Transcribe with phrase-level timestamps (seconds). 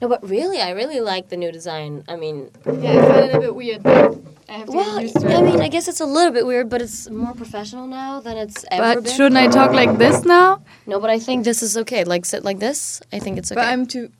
[0.00, 2.04] No, but really, I really like the new design.
[2.08, 3.82] I mean, Yeah, I find it a bit weird.
[3.82, 4.16] but
[4.48, 5.34] I have to well, get used to it.
[5.38, 8.36] I mean, I guess it's a little bit weird, but it's more professional now than
[8.38, 9.12] it's ever but been.
[9.12, 10.62] shouldn't I talk like this now?
[10.86, 12.04] No, but I think this is okay.
[12.04, 13.02] Like sit like this.
[13.12, 13.60] I think it's okay.
[13.60, 14.10] But I'm too.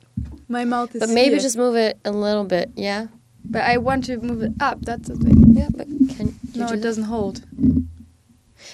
[0.47, 0.99] My mouth is.
[0.99, 1.39] But maybe here.
[1.39, 2.69] just move it a little bit.
[2.75, 3.07] Yeah.
[3.43, 4.81] But I want to move it up.
[4.81, 5.55] That's the thing.
[5.55, 6.83] Yeah, but can you No, do it that?
[6.83, 7.41] doesn't hold.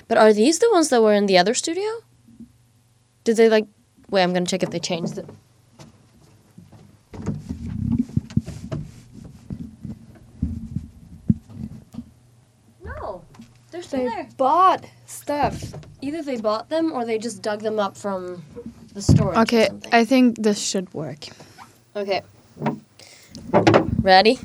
[0.10, 1.89] But are these the ones that were in the other studio?
[3.24, 3.66] Did they like?
[4.10, 5.26] Wait, I'm gonna check if they changed it.
[5.26, 5.34] No,
[13.77, 14.27] they're still They there.
[14.37, 15.61] bought stuff.
[16.01, 18.43] Either they bought them or they just dug them up from
[18.93, 19.37] the store.
[19.39, 19.93] Okay, something.
[19.93, 21.27] I think this should work.
[21.95, 22.21] Okay.
[24.01, 24.39] Ready?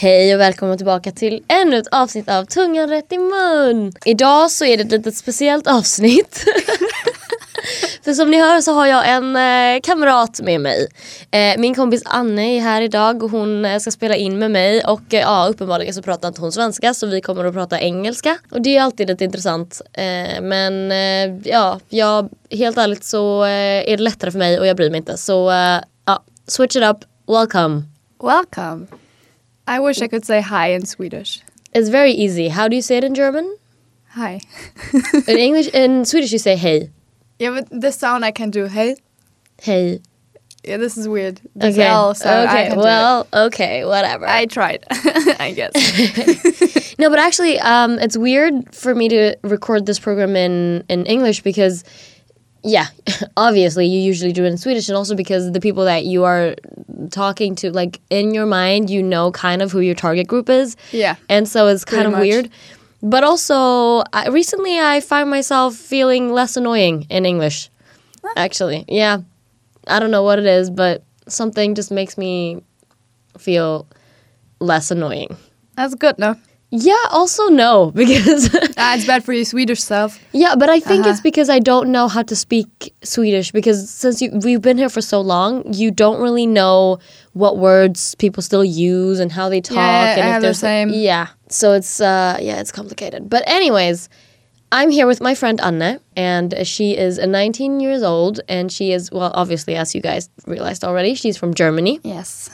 [0.00, 3.92] Hej och välkomna tillbaka till ännu ett avsnitt av Tungan rätt i mun.
[4.04, 6.44] Idag så är det ett litet speciellt avsnitt.
[8.04, 10.86] För som ni hör så har jag en eh, kamrat med mig.
[11.30, 14.84] Eh, min kompis Anne är här idag och hon eh, ska spela in med mig
[14.84, 18.38] och eh, ja, uppenbarligen så pratar inte hon svenska så vi kommer att prata engelska.
[18.50, 19.80] Och det är alltid lite intressant.
[19.92, 24.66] Eh, men eh, ja, jag, helt ärligt så eh, är det lättare för mig och
[24.66, 25.16] jag bryr mig inte.
[25.16, 27.82] Så eh, ja, switch it up, welcome.
[28.22, 28.86] Welcome.
[29.68, 31.42] I wish I could say hi in Swedish.
[31.74, 32.48] It's very easy.
[32.48, 33.56] How do you say it in German?
[34.10, 34.40] Hi.
[35.28, 36.90] In English, in Swedish you say hey.
[37.38, 38.64] yeah, but this sound I can do.
[38.64, 38.96] Hey.
[39.60, 40.00] Hey.
[40.64, 41.40] Yeah, this is weird.
[41.54, 41.86] This Okay.
[41.86, 42.76] L sound, okay.
[42.76, 43.84] Well, okay.
[43.84, 44.26] Whatever.
[44.26, 44.84] I tried.
[44.90, 45.74] I guess.
[47.00, 51.42] No, but actually, um, it's weird for me to record this program in in English
[51.44, 51.84] because,
[52.62, 52.86] yeah,
[53.36, 56.54] obviously you usually do it in Swedish, and also because the people that you are
[57.10, 60.76] talking to, like in your mind, you know kind of who your target group is,
[60.92, 61.16] Yeah.
[61.28, 62.20] and so it's kind of much.
[62.20, 62.50] weird.
[63.02, 67.70] But also, I, recently I find myself feeling less annoying in English.
[68.36, 69.18] Actually, yeah,
[69.86, 72.60] I don't know what it is, but something just makes me
[73.38, 73.86] feel
[74.60, 75.36] less annoying.
[75.76, 76.34] That's good, no?
[76.70, 80.18] Yeah, also no, because Ah, it's bad for your Swedish self.
[80.32, 81.10] yeah, but I think Uh-huh.
[81.12, 84.90] it's because I don't know how to speak Swedish because since you, we've been here
[84.90, 86.98] for so long, you don't really know
[87.32, 90.54] what words people still use and how they talk Yeah, and I if have the
[90.54, 90.90] same.
[90.90, 91.28] yeah.
[91.48, 93.30] So it's uh yeah, it's complicated.
[93.30, 94.08] But anyways,
[94.70, 98.92] I'm here with my friend Anne and she is a 19 years old and she
[98.92, 102.00] is well obviously as you guys realized already, she's from Germany.
[102.04, 102.50] Yes.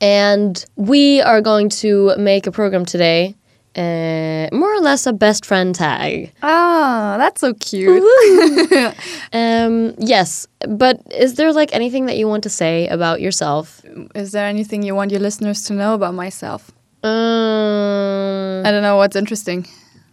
[0.00, 3.36] And we are going to make a program today,
[3.76, 6.32] uh, more or less a best friend tag.
[6.42, 8.02] Ah, that's so cute.
[9.32, 13.82] Um, yes, but is there like anything that you want to say about yourself?
[14.14, 16.70] Is there anything you want your listeners to know about myself?
[17.02, 19.66] Um, I don't know what's interesting.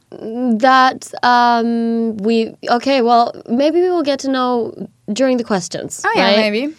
[0.09, 3.01] that um, we okay.
[3.01, 4.73] Well, maybe we will get to know
[5.11, 6.01] during the questions.
[6.05, 6.37] Oh yeah, right?
[6.37, 6.73] maybe.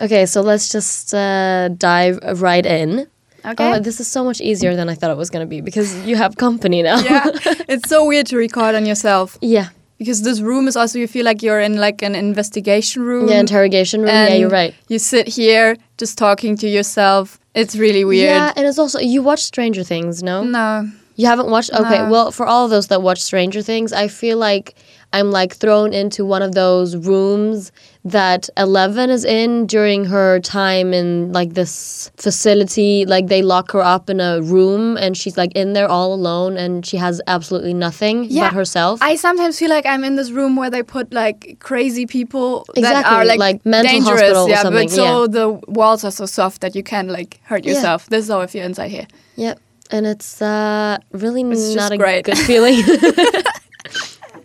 [0.00, 3.06] Okay, so let's just uh, dive right in.
[3.44, 3.72] Okay.
[3.74, 5.94] Oh, this is so much easier than I thought it was going to be because
[6.06, 6.98] you have company now.
[7.00, 7.24] yeah,
[7.68, 9.68] it's so weird to record on yourself yeah.
[9.98, 13.28] because this room is also you feel like you're in like an investigation room.
[13.28, 14.10] Yeah, interrogation room.
[14.10, 14.74] Yeah, you're right.
[14.88, 17.38] You sit here just talking to yourself.
[17.54, 18.30] It's really weird.
[18.30, 20.42] Yeah, and it's also you watch Stranger Things, no?
[20.44, 20.88] No.
[21.16, 21.72] You haven't watched?
[21.72, 22.10] Okay, No.
[22.10, 24.74] well, for all of those that watch Stranger Things, I feel like
[25.14, 27.72] I'm like thrown into one of those rooms
[28.04, 33.06] that Eleven is in during her time in like this facility.
[33.06, 36.56] Like they lock her up in a room and she's like in there all alone
[36.56, 39.00] and she has absolutely nothing Yeah, but herself.
[39.02, 43.06] I sometimes feel like I'm in this room where they put like crazy people that
[43.06, 44.20] are like, like mental dangerous.
[44.20, 47.64] hospital or yeah, but so the walls are so soft that you can't like hurt
[47.64, 47.72] Yeah.
[47.74, 48.06] yourself.
[48.10, 49.06] This is how I feel inside here.
[49.36, 49.60] Yep.
[49.90, 52.24] And it's uh, really It's not a great.
[52.24, 52.82] good feeling.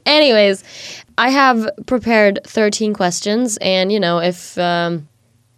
[0.06, 0.64] Anyways,
[1.18, 5.08] I have prepared 13 questions, and you know, if um,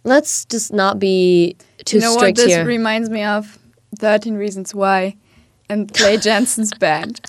[0.04, 2.64] let's just not be too you know what this here.
[2.64, 3.58] reminds me of?
[3.98, 5.16] Thirteen Reasons Why,
[5.68, 7.20] and Clay Jensen's band.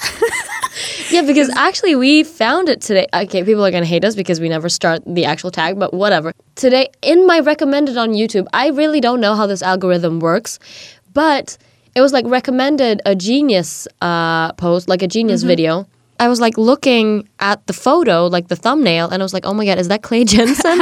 [1.12, 3.06] yeah, because actually, we found it today.
[3.14, 6.32] Okay, people are gonna hate us because we never start the actual tag, but whatever.
[6.56, 10.58] Today, in my recommended on YouTube, I really don't know how this algorithm works,
[11.14, 11.58] but
[11.96, 15.48] it was like recommended a genius uh, post, like a genius Mm-hmm.
[15.48, 15.88] video.
[16.24, 19.54] I was like looking at the photo, like the thumbnail, and I was like, oh
[19.54, 20.82] my god, is that Clay Jensen?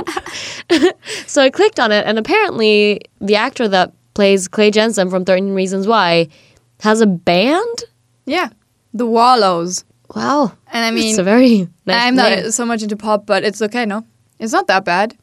[1.26, 5.56] so I clicked on it, and apparently the actor that plays Clay Jensen from 13
[5.56, 6.28] Reasons Why
[6.82, 7.84] has a band?
[8.26, 8.50] yeah,
[8.94, 9.84] The Wallows.
[10.16, 10.52] Wow.
[10.68, 12.44] And I mean, it's a very nice I'm name.
[12.44, 13.86] not so much into pop, but it's okay.
[13.86, 14.06] No,
[14.38, 15.18] it's not that bad.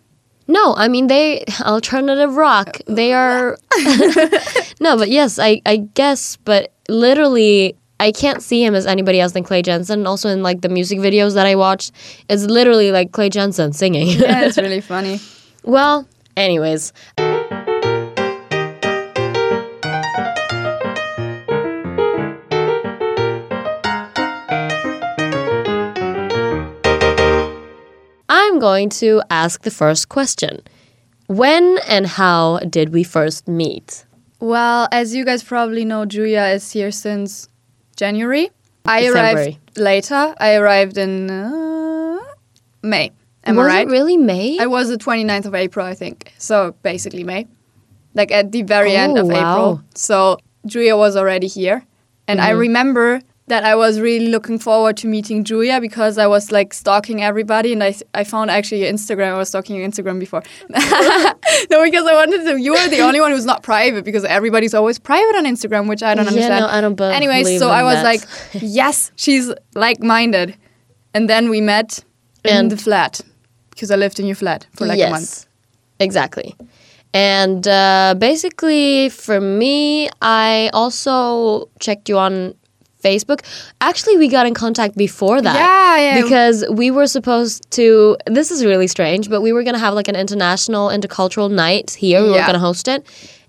[0.49, 2.79] No, I mean they alternative rock.
[2.87, 3.59] They uh, are
[4.81, 7.77] no, but yes, I I guess, but literally.
[8.01, 10.07] I can't see him as anybody else than Clay Jensen.
[10.07, 11.93] Also, in like the music videos that I watched,
[12.29, 14.09] it's literally like Clay Jensen singing.
[14.09, 15.21] Yeah, it's really funny.
[15.65, 16.07] well,
[16.37, 16.93] anyways,
[28.29, 30.61] I'm going to ask the first question.
[31.27, 34.05] When and how did we first meet?
[34.41, 37.49] Well, as you guys probably know, Julia is here since
[37.99, 38.51] January.
[38.87, 40.35] I arrived later.
[40.41, 42.19] I arrived in uh,
[42.83, 43.13] May.
[43.45, 43.87] Am was I right?
[43.89, 44.59] it really May?
[44.59, 46.33] I was the 29th of April, I think.
[46.39, 47.47] So basically May.
[48.15, 49.37] Like at the very end Oh, of wow.
[49.53, 49.83] April.
[49.95, 51.85] So Julia was already here.
[52.27, 52.59] And I Mm-hmm.
[52.61, 57.23] remember that I was really looking forward to meeting Julia because I was like stalking
[57.23, 59.33] everybody and I, I found actually your Instagram.
[59.35, 60.43] I was stalking your Instagram before.
[60.69, 62.61] no, because I wanted to.
[62.61, 66.03] You are the only one who's not private because everybody's always private on Instagram, which
[66.03, 66.61] I don't Yeah, understand.
[66.61, 68.05] no, I don't be- Anyway, so I was that.
[68.05, 68.21] like,
[68.63, 70.57] yes, she's like minded.
[71.15, 72.05] And then we met
[72.45, 73.21] in the flat
[73.71, 75.47] because I lived in your flat for like yes, a month.
[76.01, 76.55] Exactly.
[77.15, 82.55] And uh, basically, for me, I also checked you on
[83.03, 83.41] Facebook.
[83.81, 85.55] Actually, we got in contact before that.
[85.57, 86.23] Yeah, yeah.
[86.23, 88.17] Because we were supposed to.
[88.27, 92.23] This is really strange, but we were gonna have like an international intercultural night here.
[92.23, 93.05] We were gonna host it.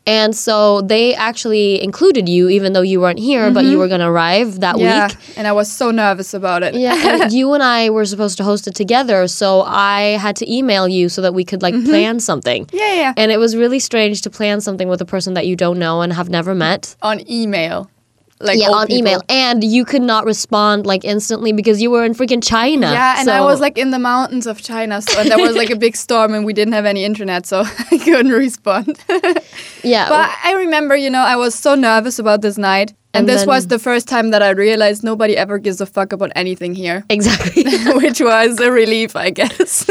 [0.08, 4.10] And so they actually included you, even though you weren't here, but you were gonna
[4.12, 4.84] arrive that Mm-hmm.
[4.86, 5.38] yeah, week.
[5.38, 6.74] and I was so nervous about it.
[6.74, 10.52] Yeah, and you and I were supposed to host it together, so I had to
[10.52, 12.66] email you so that we could like plan something.
[12.66, 12.78] Mm-hmm.
[12.78, 13.14] yeah, yeah.
[13.18, 16.02] And it was really strange to plan something with a person that you don't know
[16.02, 16.96] and have never met.
[17.04, 17.92] on email,
[18.40, 18.98] like yeah, on people.
[19.00, 19.22] email.
[19.28, 22.90] And you could not respond like instantly because you were in freaking China.
[22.92, 25.70] Yeah, and I was like in the mountains of China, so and there was like
[25.70, 28.98] a big storm, and we didn't have any internet, so I couldn't respond.
[29.84, 30.10] yeah.
[30.10, 33.42] but I remember, you know, I was so nervous about this night, and, And this
[33.42, 36.76] then- was the first time that I realized nobody ever gives a fuck about anything
[36.76, 37.64] here, exactly.
[37.96, 39.90] which was a relief, I guess.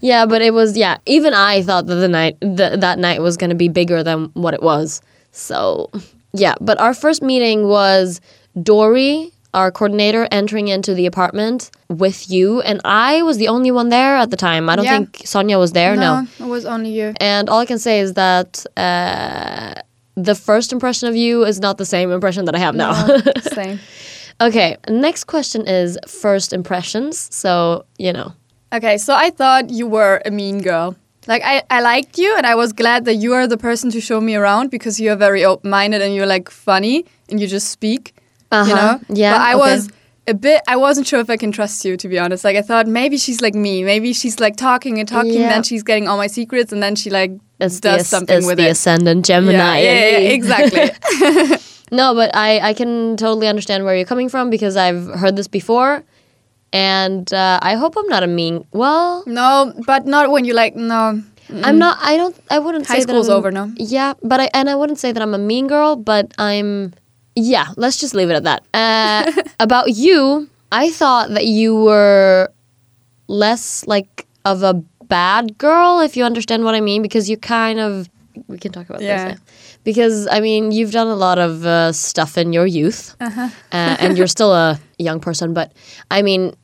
[0.00, 0.98] yeah, but it was yeah.
[1.06, 4.26] Even I thought that the night th- that night was going to be bigger than
[4.34, 5.00] what it was.
[5.30, 5.90] So
[6.32, 8.20] yeah, but our first meeting was
[8.60, 13.88] Dory, our coordinator, entering into the apartment with you, and I was the only one
[13.90, 14.68] there at the time.
[14.68, 14.98] I don't Yeah.
[14.98, 15.96] think Sonia was there.
[15.96, 16.26] no.
[16.40, 17.12] it was only you.
[17.20, 19.74] And all I can say is that uh,
[20.16, 22.92] the first impression of you is not the same impression that I have now.
[23.52, 23.78] Same.
[24.40, 27.28] okay, next question is first impressions.
[27.34, 28.32] So, you know.
[28.72, 30.96] Okay, so I thought you were a mean girl.
[31.26, 34.00] Like I, I liked you and I was glad that you are the person to
[34.00, 37.68] show me around because you're very open minded and you're like funny and you just
[37.70, 38.12] speak.
[38.50, 38.74] You Uh-huh.
[38.74, 39.00] know?
[39.08, 39.60] Yeah, But I okay.
[39.60, 39.88] was
[40.26, 42.44] a bit I wasn't sure if I can trust you to be honest.
[42.44, 43.82] Like I thought maybe she's like me.
[43.84, 45.48] Maybe she's like talking and talking, Yeah.
[45.48, 47.30] then she's getting all my secrets and then she like
[47.60, 48.70] It's does the, something it's with the it.
[48.72, 49.78] ascendant Gemini.
[49.80, 50.90] yeah, yeah, yeah, exactly.
[51.92, 55.46] No, but I, I can totally understand where you're coming from because I've heard this
[55.46, 56.02] before.
[56.72, 58.64] And uh, I hope I'm not a mean.
[58.72, 61.22] Well, no, but not when you like no.
[61.62, 61.98] I'm not.
[62.00, 62.34] I don't.
[62.50, 63.70] I wouldn't High say that school's I'm- over now.
[63.76, 66.94] Yeah, but I and I wouldn't say that I'm a mean girl, but I'm.
[67.34, 68.62] Yeah, let's just leave it at that.
[68.72, 69.30] Uh,
[69.60, 72.48] about you, I thought that you were
[73.28, 74.74] less like of a
[75.08, 78.08] bad girl, if you understand what I mean, because you kind of.
[78.48, 79.28] We can talk about Yeah.
[79.32, 79.38] this.
[79.38, 79.44] Yeah.
[79.84, 83.48] Because I mean, you've done a lot of uh, stuff in your youth, Uh-huh.
[83.72, 85.52] uh, and you're still a young person.
[85.52, 85.72] But
[86.10, 86.54] I mean,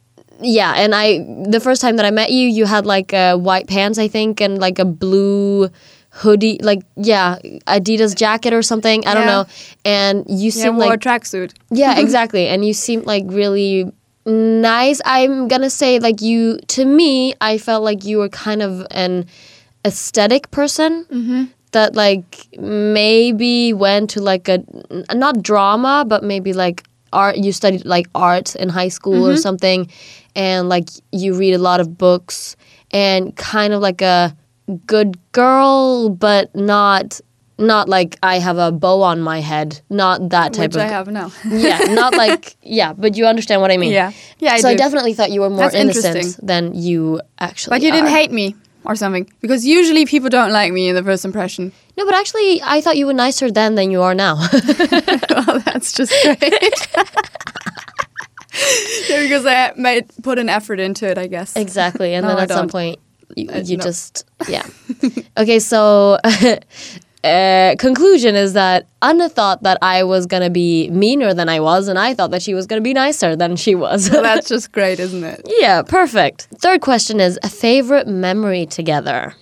[0.40, 0.73] yeah.
[0.76, 1.18] And I,
[1.49, 4.40] the first time that I met you, you had like uh, white pants, I think,
[4.40, 5.68] and like a blue
[6.11, 9.07] hoodie, like yeah, Adidas jacket or something.
[9.07, 9.47] I don't know.
[9.85, 11.52] And you Yeah, seem wore like a tracksuit.
[11.71, 12.49] yeah, exactly.
[12.49, 13.90] And you seemed like really
[14.26, 15.00] nice.
[15.04, 19.26] I'm gonna say like you to me, I felt like you were kind of an
[19.85, 24.62] aesthetic person that like maybe went to like a
[25.14, 27.36] not drama, but maybe like art.
[27.36, 29.40] You studied like art in high school or mm-hmm.
[29.40, 29.90] something,
[30.34, 32.56] and like you read a lot of books
[32.90, 34.36] and kind of like a
[34.86, 37.20] good girl, but not.
[37.60, 40.86] Not like I have a bow on my head, not that type Which of I
[40.86, 41.32] have now.
[41.50, 43.90] yeah, not like yeah, but you understand what I mean.
[43.90, 44.12] Yeah.
[44.38, 47.72] Yeah, I so I definitely thought you were more That's innocent than you actually.
[47.72, 48.54] Like you didn't hate me
[48.88, 51.71] or something because usually people don't like me in the first impression.
[51.97, 54.37] No, but actually, I thought you were nicer then than you are now.
[55.30, 56.40] well, that's just great.
[59.09, 61.54] yeah, because I made put an effort into it, I guess.
[61.54, 62.99] exactly, and No, then at some point,
[63.37, 64.66] you, you just yeah.
[65.37, 66.18] okay, so.
[67.25, 71.88] Uh, conclusion is that Anna thought that I was gonna be meaner than I was,
[71.88, 74.10] and I thought that she was gonna be nicer than she was.
[74.10, 75.42] Well, that's just great, isn't it?
[75.58, 76.48] yeah, perfect.
[76.58, 79.34] Third question is a favorite memory together.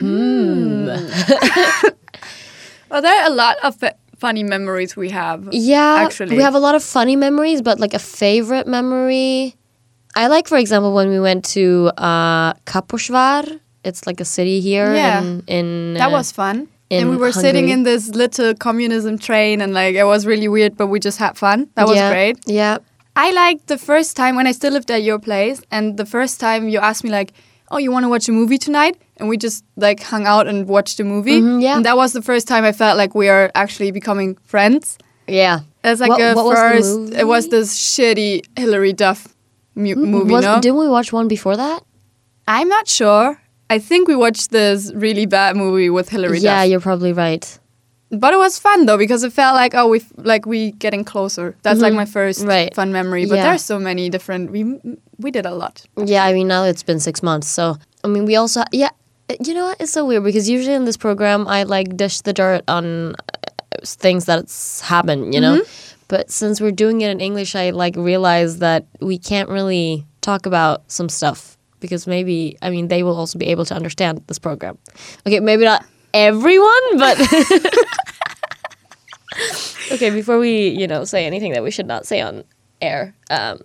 [0.00, 0.86] Hmm.
[2.90, 5.48] well, there are a lot of f- funny memories we have.
[5.52, 6.36] Yeah, Actually.
[6.36, 9.54] we have a lot of funny memories, but like a favorite memory,
[10.16, 13.60] I like, for example, when we went to uh, Kaposvar.
[13.84, 15.20] It's like a city here Yeah.
[15.22, 16.68] in in That uh, was fun.
[17.00, 20.76] And we were sitting in this little communism train, and like it was really weird,
[20.76, 21.68] but we just had fun.
[21.74, 22.38] That was yeah, great.
[22.46, 22.78] Yeah,
[23.16, 26.40] I liked the first time when I still lived at your place, and the first
[26.40, 27.32] time you asked me like,
[27.70, 30.66] "Oh, you want to watch a movie tonight?" and we just like hung out and
[30.68, 31.40] watched a movie.
[31.40, 31.76] Mhm, yeah.
[31.76, 34.98] and that was the first time I felt like we are actually becoming friends.
[35.28, 35.60] yeah.
[35.84, 36.70] It's like What- a what was the
[37.10, 37.20] first.
[37.22, 39.28] It was this shitty Hilary Duff
[39.74, 40.32] mu- movie.
[40.32, 41.82] Was, no, Didn't we watch one before that?
[42.48, 43.38] I'm not sure.
[43.70, 46.70] I think we watched this really bad movie with Hilary yeah, Duff.
[46.70, 47.58] you're probably right.
[48.10, 51.56] But it was fun though because it felt like oh we like we getting closer.
[51.62, 52.48] That's like my first Mm-hmm.
[52.48, 52.74] Right.
[52.74, 53.26] fun memory.
[53.26, 53.44] But Yeah.
[53.44, 54.50] there's so many different.
[54.52, 54.78] We
[55.18, 55.84] we did a lot.
[55.96, 58.90] Yeah, I mean now it's been six months, so I mean we also yeah.
[59.40, 59.80] You know what?
[59.80, 63.16] It's so weird because usually in this program I like dish the dirt on uh,
[63.82, 65.62] things that's happened, you know.
[66.08, 70.44] But since we're doing it in English, I like realize that we can't really talk
[70.46, 71.53] about some stuff
[71.84, 74.78] because maybe I mean they will also be able to understand this program.
[75.26, 77.16] Okay, maybe not everyone, but
[79.92, 80.10] okay.
[80.10, 82.44] Before we you know say anything that we should not say on
[82.80, 83.14] air.
[83.30, 83.60] Um,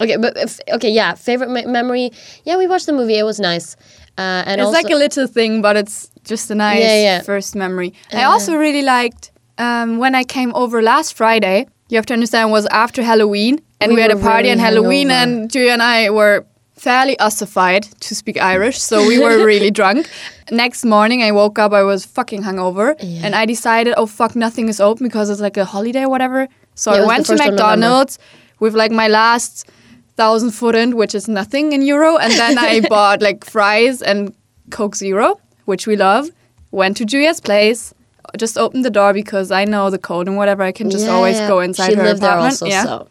[0.00, 1.14] okay, but if, okay, yeah.
[1.14, 2.10] Favorite me- memory?
[2.44, 3.18] Yeah, we watched the movie.
[3.18, 3.76] It was nice.
[4.18, 7.22] Uh, and It's also, like a little thing, but it's just a nice Yeah, yeah.
[7.22, 7.92] first memory.
[8.12, 11.66] I also really liked um, when I came over last Friday.
[11.88, 14.52] You have to understand it was after Halloween, and We we, had a party really
[14.52, 16.44] on Halloween, and Julia and I were
[16.84, 20.08] fairly ossified to speak Irish, so we were really drunk.
[20.50, 23.24] Next morning, I woke up, I was fucking hungover, Yeah.
[23.26, 26.48] and I decided, oh fuck, nothing is open because it's like a holiday or whatever.
[26.74, 27.52] So Yeah, I went to 1st of November.
[27.52, 28.18] McDonald's
[28.60, 29.70] with like my last
[30.16, 34.34] thousand forint, which is nothing in euro, and then I bought like fries and
[34.70, 36.28] Coke Zero, which we love.
[36.70, 37.92] Went to Julia's place,
[38.38, 40.62] just opened the door because I know the code and whatever.
[40.62, 42.60] I can just Yeah, always go inside she her lived apartment.
[42.60, 43.08] there also, yeah, so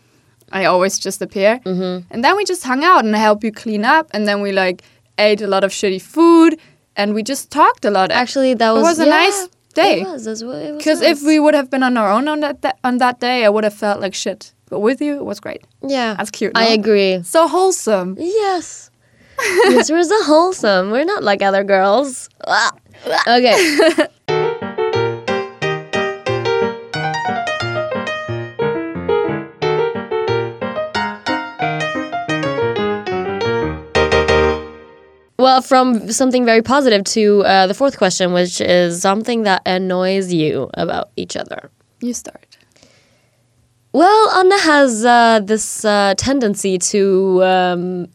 [0.51, 2.03] I always just appear, Mhm.
[2.11, 4.51] and then we just hung out and I helped you clean up, and then we
[4.51, 4.83] like
[5.17, 6.57] ate a lot of shitty food,
[6.95, 8.11] and we just talked a lot.
[8.11, 10.03] actually that was was a yeah, nice day.
[10.03, 10.25] Was.
[10.27, 10.43] Was,
[10.77, 11.11] Because nice.
[11.11, 13.63] if we would have been on our own on that, on that day, I would
[13.63, 14.53] have felt like shit.
[14.69, 15.61] But with you, it was great.
[15.87, 16.51] yeah, That's cute.
[16.55, 17.23] I agree.
[17.23, 18.15] So wholesome.
[18.19, 18.89] Yes.
[19.69, 20.91] yes, we're so wholesome.
[20.91, 22.29] We're not like other girls.
[23.27, 23.57] Okay.
[35.51, 40.31] Well, from something very positive to uh, the fourth question, which is something that annoys
[40.31, 41.69] you about each other.
[41.99, 42.57] You start.
[43.91, 48.07] Well, Anna has uh, this uh, tendency to um,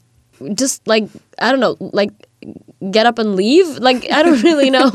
[0.54, 2.10] just like I don't know, like
[2.90, 3.68] get up and leave.
[3.80, 4.90] Like I don't really know.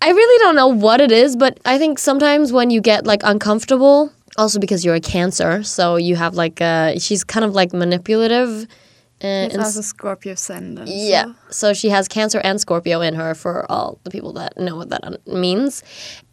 [0.00, 3.20] I really don't know what it is, but I think sometimes when you get like
[3.24, 7.74] uncomfortable, also because you're a Cancer, so you have like uh, she's kind of like
[7.74, 8.66] manipulative.
[9.22, 10.88] Uh, It's also Scorpio ascendant.
[10.88, 11.32] yeah.
[11.50, 14.88] So she has Cancer and Scorpio in her for all the people that know what
[14.90, 15.82] that means.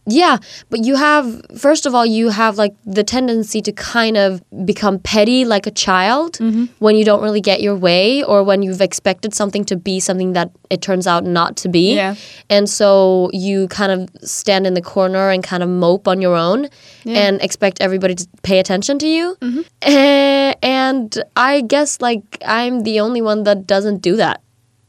[0.09, 0.37] Yeah,
[0.69, 4.97] but you have first of all you have like the tendency to kind of become
[4.99, 6.37] petty like a child
[6.79, 10.33] when you don't really get your way or when you've expected something to be something
[10.33, 11.95] that it turns out not to be.
[11.95, 12.15] Yeah.
[12.49, 16.35] And so you kind of stand in the corner and kind of mope on your
[16.35, 16.67] own
[17.05, 19.37] and expect everybody to pay attention to you.
[19.81, 24.41] Eh, and I guess like I'm the only one that doesn't do that.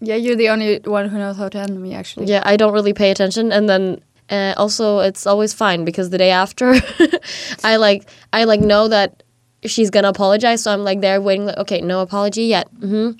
[0.02, 2.24] Yeah, you're the only one who knows how to handle me, actually.
[2.26, 6.18] Yeah, I don't really pay attention, and then uh, also it's always fine because the
[6.18, 6.74] day after,
[7.64, 9.22] I like I like know that
[9.64, 12.68] she's gonna apologize, so I'm like there waiting, like okay, no apology yet.
[12.80, 13.10] hmm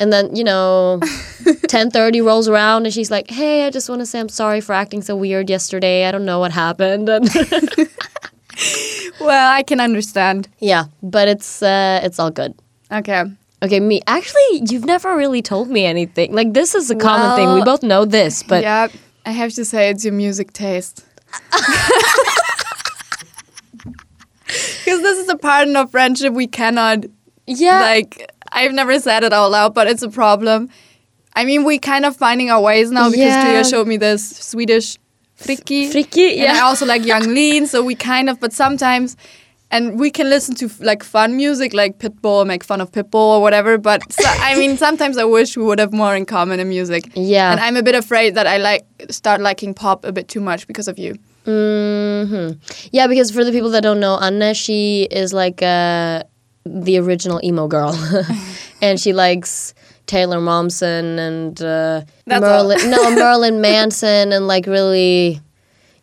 [0.00, 1.00] And then you know,
[1.68, 4.60] ten thirty rolls around, and she's like, "Hey, I just want to say I'm sorry
[4.60, 6.06] for acting so weird yesterday.
[6.06, 7.28] I don't know what happened." And
[9.20, 10.48] Well, I can understand.
[10.60, 12.54] yeah, but it's uh, it's all good.
[12.90, 13.24] Okay.
[13.62, 14.02] Okay, me.
[14.06, 16.34] Actually, you've never really told me anything.
[16.34, 17.54] Like this is a common thing.
[17.54, 18.88] We both know this, but yeah,
[19.26, 21.04] I have to say it's your music taste.
[24.84, 27.06] Because this is a part of friendship we cannot
[27.46, 28.30] yeah, like.
[28.52, 30.68] I've never said it out loud, but it's a problem.
[31.34, 33.44] I mean, we're kind of finding our ways now because Yeah.
[33.44, 34.98] Julia showed me this Swedish
[35.36, 35.90] Fricky.
[35.90, 39.16] Fricky, And I also like Yung Lean, so we kind of, but sometimes,
[39.70, 43.40] and we can listen to like fun music like Pitbull, make fun of Pitbull or
[43.42, 43.78] whatever.
[43.78, 47.04] But so, I mean, sometimes I wish we would have more in common in music.
[47.14, 47.50] Yeah.
[47.52, 50.66] And I'm a bit afraid that I like start liking pop a bit too much
[50.66, 51.14] because of you.
[51.44, 52.50] hmm
[52.92, 56.22] Yeah, because for the people that don't know, Anna, she is like uh,
[56.64, 57.94] the original emo girl,
[58.82, 59.74] and she likes
[60.06, 62.90] Taylor Momsen and uh, Marilyn.
[62.90, 65.40] no, Marilyn Manson and like really.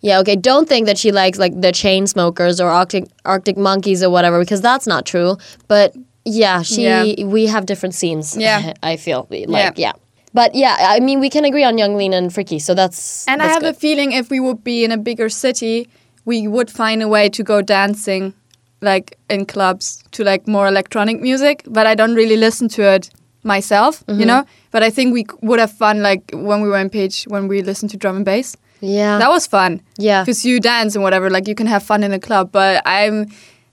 [0.02, 0.36] Yeah, okay.
[0.36, 4.62] Don't think that she likes like the Chainsmokers or Arctic Arctic monkeys or whatever because
[4.62, 5.38] that's not true.
[5.68, 7.26] But yeah, she Yeah.
[7.26, 8.36] we have different scenes.
[8.48, 8.74] Yeah.
[8.82, 9.72] I feel like Yeah.
[9.76, 9.94] yeah.
[10.34, 13.42] But yeah, I mean we can agree on Yung, Lean, and Fricky, so that's And
[13.42, 13.76] I have good.
[13.76, 15.88] a feeling if we would be in a bigger city,
[16.26, 18.34] we would find a way to go dancing,
[18.82, 21.64] like in clubs, to like more electronic music.
[21.68, 23.10] But I don't really listen to it
[23.44, 24.20] myself, Mm-hmm.
[24.20, 24.46] you know.
[24.72, 27.62] But I think we would have fun, like when we were in Pécs, when we
[27.62, 28.56] listened to drum and bass.
[28.82, 31.30] Yeah That was fun yeah because you dance and whatever.
[31.30, 32.52] Like you can have fun in a club.
[32.52, 33.28] But I'm,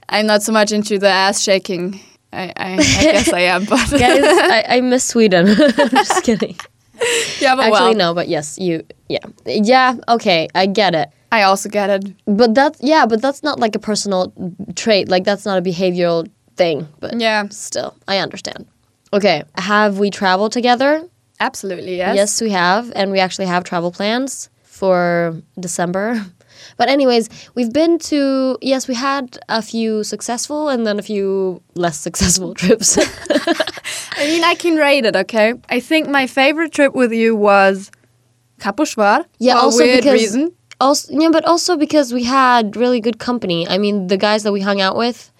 [0.08, 2.00] I'm not so much into the ass shaking.
[2.32, 2.76] I, I, I
[3.12, 4.00] guess I am, but Guys,
[4.58, 5.48] I, I miss Sweden.
[5.48, 6.56] I'm just kidding.
[7.40, 9.96] yeah, but Actually, well, no, but yes, you, yeah, yeah.
[10.08, 11.08] Okay, I get it.
[11.32, 12.12] I also get it.
[12.26, 14.32] But that, yeah, but that's not like a personal
[14.74, 15.08] trait.
[15.08, 16.86] Like that's not a behavioral thing.
[17.00, 18.66] But Yeah, still, I understand.
[19.12, 21.02] Okay, have we traveled together?
[21.40, 21.96] absolutely.
[21.96, 22.16] Yes.
[22.16, 26.24] Yes, we have, and we actually have travel plans for December.
[26.76, 31.62] But anyways, we've been to yes, we had a few successful and then a few
[31.74, 32.98] less successful trips.
[34.20, 35.54] I mean, I can rate it, okay?
[35.68, 37.90] I think my favorite trip with you was
[38.60, 39.24] Kaposvar.
[39.38, 40.52] Yeah, for also a weird because reason.
[40.80, 43.66] also yeah, but also because we had really good company.
[43.68, 45.30] I mean, the guys that we hung out with,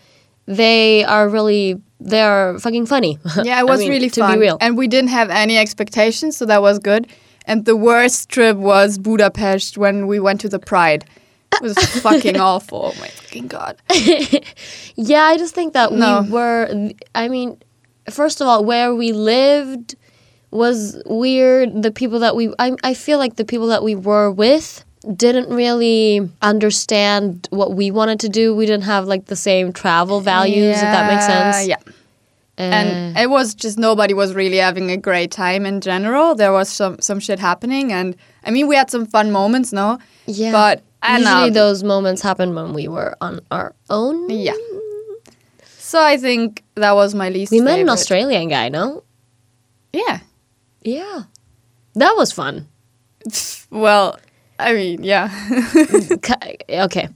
[0.47, 3.18] they are really they are fucking funny.
[3.42, 4.35] Yeah, it I was mean, really to fun.
[4.35, 4.57] be real.
[4.61, 7.07] And we didn't have any expectations, so that was good.
[7.48, 11.04] And the worst trip was Budapest when we went to the Pride.
[11.54, 12.92] It was fucking awful.
[12.94, 13.78] Oh my fucking god.
[14.94, 16.22] yeah, I just think that No.
[16.22, 16.90] we were.
[17.14, 17.56] I mean,
[18.10, 19.96] first of all, where we lived
[20.50, 21.82] was weird.
[21.82, 24.84] The people that we I I feel like the people that we were with
[25.16, 28.54] didn't really understand what we wanted to do.
[28.54, 31.66] We didn't have like the same travel values, if that makes sense.
[31.66, 31.76] Yeah.
[32.58, 36.34] And it was just nobody was really having a great time in general.
[36.34, 39.98] There was some some shit happening and I mean we had some fun moments, no?
[40.26, 40.52] Yeah.
[40.52, 44.28] But and Usually those moments happen when we were on our own.
[44.28, 44.56] Yeah.
[45.78, 47.88] So I think that was my least We met an.
[47.88, 49.04] Australian guy, no?
[49.92, 50.18] Yeah.
[50.83, 51.22] Yeah.
[51.94, 52.66] That was fun.
[53.70, 54.18] Well,
[54.59, 55.28] I mean, yeah.
[56.70, 57.09] Okay.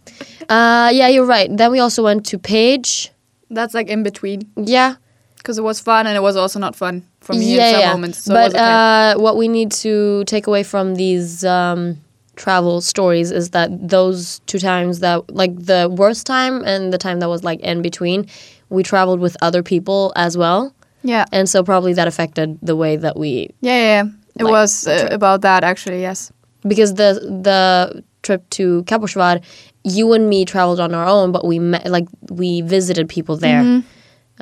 [0.49, 1.49] Uh, yeah, you're right.
[1.51, 3.09] Then we also went to Pécs.
[3.51, 4.97] That's like in between Yeah.
[5.43, 7.81] Because it was fun and it was also not fun for me yeah, in some
[7.81, 7.93] yeah.
[7.93, 8.19] moments.
[8.25, 11.99] So but uh, what we need to take away from these um,
[12.37, 17.21] travel stories is that those two times that, like the worst time and the time
[17.21, 18.27] that was like in between,
[18.71, 20.73] we traveled with other people as well.
[21.03, 21.25] yeah.
[21.33, 24.11] And so probably that affected the way that we Yeah, yeah, yeah.
[24.39, 26.33] It Like, was uh, about that actually, yes.
[26.67, 29.43] because the the trip to Kaposvar,
[29.85, 33.63] you and me traveled on our own, but we met like we visited people there.
[33.63, 33.87] Mm-hmm.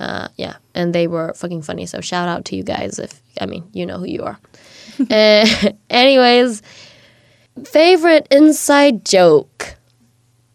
[0.00, 1.84] Uh, yeah, and they were fucking funny.
[1.84, 4.38] So shout out to you guys if I mean you know who you are.
[5.10, 5.46] uh,
[5.90, 6.62] anyways,
[7.64, 9.76] favorite inside joke.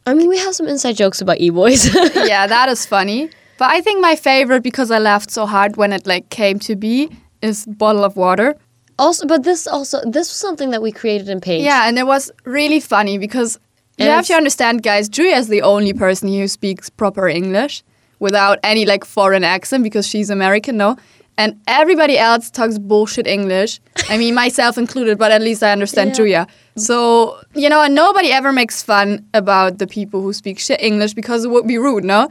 [0.07, 1.93] I mean, we have some inside jokes about e boys.
[2.15, 3.29] yeah, that is funny.
[3.57, 6.75] But I think my favorite because I laughed so hard when it like came to
[6.75, 7.09] be
[7.41, 8.55] is bottle of water.
[8.97, 11.63] also, but this also this was something that we created in Pécs.
[11.63, 13.59] Yeah, and it was really funny because
[13.97, 15.07] you have to understand, guys.
[15.07, 17.83] Julia is the only person who speaks proper English
[18.19, 20.95] without any like foreign accent because she's American, no.
[21.37, 23.81] And everybody else talks bullshit English.
[24.09, 26.15] I mean, myself included, but at least I understand Yeah.
[26.15, 26.47] Julia.
[26.77, 31.13] So you know, and nobody ever makes fun about the people who speak shit English
[31.13, 32.29] because it would be rude, no.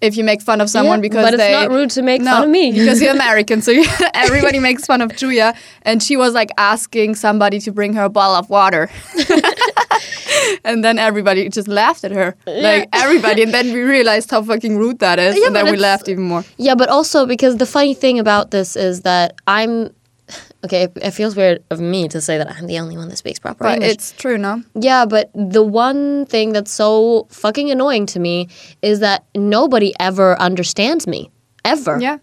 [0.00, 2.22] If you make fun of someone Yeah, because but it's they not rude to make
[2.22, 2.70] no, fun of me.
[2.70, 3.84] because you're American, so you,
[4.14, 8.08] everybody makes fun of Julia, and she was like asking somebody to bring her a
[8.08, 8.88] bottle of water,
[10.64, 14.76] and then everybody just laughed at her, like everybody, and then we realized how fucking
[14.78, 16.44] rude that is, Yeah, and then we laughed even more.
[16.58, 19.90] Yeah, but also because the funny thing about this is that I'm
[20.64, 20.84] okay.
[20.84, 23.38] It, it feels weird of me to say that I'm the only one that speaks
[23.38, 23.92] proper But English.
[23.92, 24.62] it's true, no?
[24.74, 28.48] yeah, but the one thing that's so fucking annoying to me
[28.82, 31.30] is that nobody ever understands me
[31.64, 31.98] ever.
[32.00, 32.18] Yeah,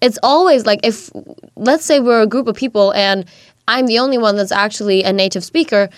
[0.00, 1.10] It's always like if
[1.56, 3.24] let's say we're a group of people and
[3.66, 5.90] I'm the only one that's actually a native speaker,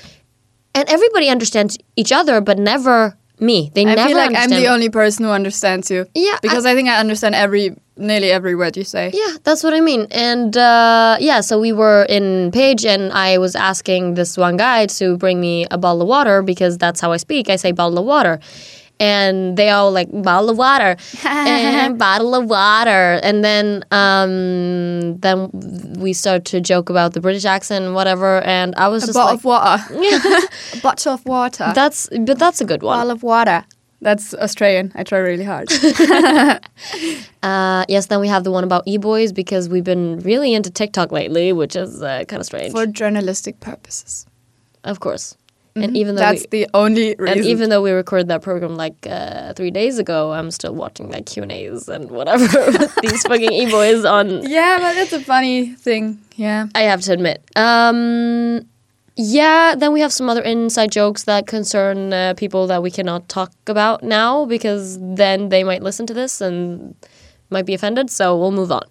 [0.75, 3.71] and everybody understands each other, but never me.
[3.75, 6.07] They I never feel like I'm the only person who understands you.
[6.15, 9.11] Yeah, because I, think I understand every nearly every word you say.
[9.13, 10.07] Yeah, that's what I mean.
[10.11, 14.87] And uh, yeah, so we were in Pécs, and I was asking this one guy
[14.87, 17.49] to bring me a bottle of water because that's how I speak.
[17.51, 18.41] I say bottle of water.
[19.03, 25.49] And they all like bottle of water and bottle of water, and then um, then
[25.99, 29.17] we start to joke about the British accent and whatever, and I was A just
[29.17, 29.83] bottle like, of water.
[30.75, 31.73] a bottle of water.
[31.75, 33.65] "That's but that's a good one." bottle of water.
[34.03, 34.93] That's Australian.
[34.95, 35.71] I try really hard.
[37.43, 41.11] Uh, yes, then we have the one about e-boys because we've been really into TikTok
[41.11, 42.71] lately, which is uh, kind of strange.
[42.73, 44.27] For journalistic purposes.
[44.85, 45.37] of course.
[45.75, 47.29] And even though That's we, the only reason.
[47.39, 51.11] and even though we recorded that program like uh, three days ago, I'm still watching
[51.11, 54.43] like Q and A's and whatever with these fucking e-boys on.
[54.51, 56.19] yeah, but it's a funny thing.
[56.37, 56.67] Yeah.
[56.75, 57.43] I have to admit.
[57.57, 58.67] Um,
[59.23, 63.29] yeah, then we have some other inside jokes that concern uh, people that we cannot
[63.29, 66.95] talk about now because then they might listen to this and
[67.51, 68.09] might be offended.
[68.11, 68.83] So we'll move on.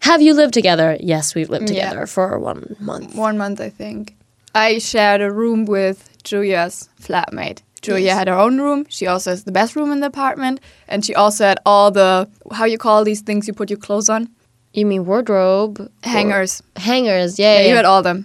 [0.00, 0.96] Have you lived together?
[1.00, 1.88] Yes, we've lived Yeah.
[1.88, 3.14] together for one month.
[3.14, 4.14] One month, I think.
[4.54, 7.60] I shared a room with Julia's flatmate.
[7.82, 8.18] Julia Yes.
[8.18, 8.86] had her own room.
[8.88, 12.28] She also has the best room in the apartment, and she also had all the
[12.52, 14.28] how you call these things you put your clothes on
[14.74, 15.80] You mean wardrobe?
[15.80, 16.62] Or- hangers.
[16.76, 17.68] Hangers, yeah, Yeah, yeah.
[17.68, 18.24] you had all them.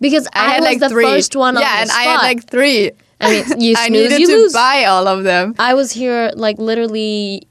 [0.00, 1.04] because I, I, had was like the three.
[1.04, 2.00] first one on yeah, the and spot.
[2.06, 2.90] I had like three.
[3.20, 4.52] I mean, you I needed you to lose.
[4.52, 5.54] buy all of them.
[5.58, 7.46] I was here like literally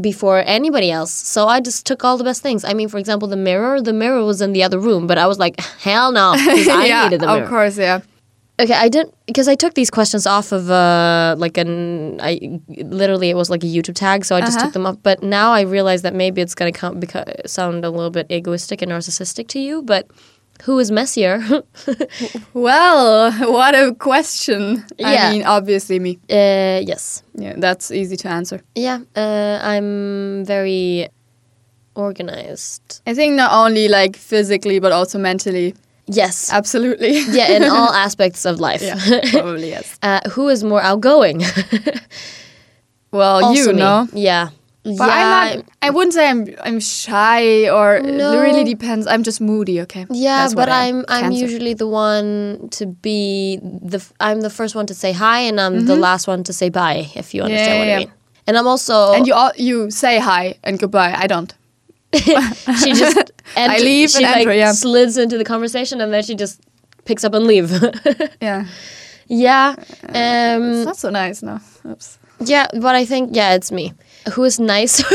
[0.00, 2.64] before anybody else, so I just took all the best things.
[2.64, 3.80] I mean, for example, the mirror.
[3.80, 5.54] The mirror was in the other room, but I was like,
[5.86, 7.42] hell no, I yeah, needed the mirror.
[7.44, 8.00] of course, yeah.
[8.60, 13.28] Okay, I didn't because I took these questions off of uh like an I literally
[13.30, 14.66] it was like a YouTube tag, so I just Uh-huh.
[14.66, 14.96] took them off.
[15.02, 18.80] But now I realize that maybe it's gonna come because sound a little bit egoistic
[18.82, 20.06] and narcissistic to you, but.
[20.66, 21.42] Who is messier?
[22.54, 24.84] Well, what a question.
[24.98, 25.08] Yeah.
[25.28, 26.20] I mean, obviously me.
[26.30, 27.24] uh, yes.
[27.34, 28.60] Yeah, that's easy to answer.
[28.76, 31.08] Yeah, uh, I'm very
[31.96, 33.02] organized.
[33.06, 35.74] I think not only like physically, but also mentally.
[36.06, 36.52] Yes.
[36.52, 37.18] Absolutely.
[37.30, 38.82] yeah, in all aspects of life.
[38.82, 38.98] yeah,
[39.32, 39.98] probably yes.
[40.02, 41.42] uh, who is more outgoing?
[43.10, 43.78] Well, Also you me.
[43.78, 44.08] know.
[44.12, 44.48] Yeah.
[44.82, 45.06] But yeah.
[45.08, 45.64] I'm not.
[45.80, 46.46] I wouldn't say I'm.
[46.62, 48.32] I'm shy, or No.
[48.32, 49.06] it really depends.
[49.06, 49.80] I'm just moody.
[49.82, 50.04] Okay.
[50.10, 50.68] yeah, That's but.
[50.68, 51.40] I'm I'm Cancer.
[51.40, 55.86] usually the one to be the I'm the first one to say hi and I'm
[55.86, 57.78] the last one to say bye if you understand Mm-hmm.
[57.78, 58.12] Yeah, what yeah, I mean.
[58.46, 61.14] And I'm also And you all, you say hi and goodbye.
[61.16, 61.54] I don't.
[62.82, 64.72] she just ent- leave she and like enter, yeah.
[64.72, 66.60] slides into the conversation and then she just
[67.04, 67.70] picks up and leave.
[68.40, 68.66] Yeah.
[69.28, 69.74] yeah.
[69.78, 71.42] It's Um not so nice.
[71.42, 71.58] No.
[71.86, 72.18] Oops.
[72.40, 73.92] yeah, but I think yeah, it's me.
[74.32, 75.06] Who is nicer?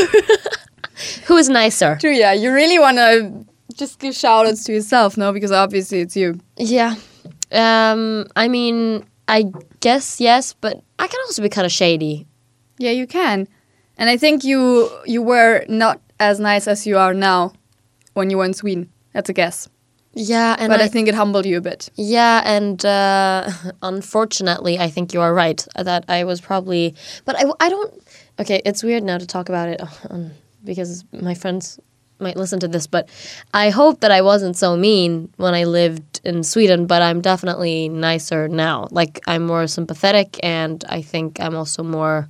[1.26, 1.96] Who is nicer?
[2.00, 2.12] True.
[2.12, 2.32] Yeah.
[2.32, 5.32] You really want to just give shout outs to yourself, no?
[5.32, 6.38] Because obviously it's you.
[6.56, 6.96] Yeah.
[7.52, 9.46] Um, I mean, I
[9.80, 12.26] guess yes, but I can also be kind of shady.
[12.78, 13.48] Yeah, you can.
[13.96, 17.52] And I think you you were not as nice as you are now
[18.14, 18.92] when you were in Sweden.
[19.12, 19.68] That's a guess.
[20.12, 21.88] Yeah, and but I, I, think it humbled you a bit.
[21.94, 23.48] yeah, and uh,
[23.82, 27.94] unfortunately, I think you are right that I was probably, but I, I don't.
[28.40, 29.80] Okay, it's weird now to talk about it
[30.10, 30.32] on,
[30.64, 31.78] because my friends
[32.18, 33.08] might listen to this, but
[33.54, 36.86] I hope that I wasn't so mean when I lived in Sweden.
[36.86, 38.88] But I'm definitely nicer now.
[38.90, 42.28] Like I'm more sympathetic, and I think I'm also more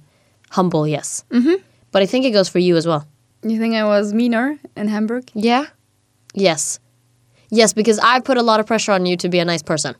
[0.51, 0.87] humble.
[0.87, 1.63] Yes, mm-hmm.
[1.93, 3.07] but I think it goes for you as well.
[3.43, 5.31] You think I was meaner in Hamburg?
[5.35, 5.67] Yeah.
[6.35, 6.79] Yes.
[7.51, 9.95] Yes, because I put a lot of pressure on you to be a nice person.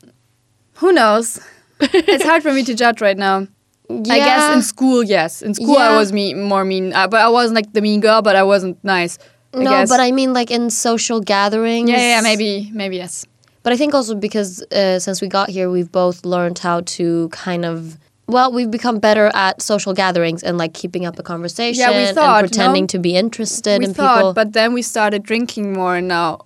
[0.75, 1.39] Who knows?
[1.79, 3.47] it's hard for me to judge right now.
[3.89, 5.41] I guess in school, yes.
[5.41, 5.89] In school, Yeah.
[5.89, 8.43] I was me more mean, uh, but I wasn't like the mean girl, but I
[8.43, 9.17] wasn't nice.
[9.53, 9.89] I no, guess.
[9.89, 11.89] but I mean like in social gatherings.
[11.89, 13.25] yeah, yeah, maybe, maybe yes.
[13.63, 17.27] But I think also because uh, since we got here, we've both learned how to
[17.29, 17.97] kind of.
[18.31, 22.13] Well, we've become better at social gatherings and like keeping up a conversation yeah, we
[22.13, 22.87] thought, and pretending no?
[22.87, 24.33] to be interested we in thought, people.
[24.33, 26.45] but then we started drinking more, and now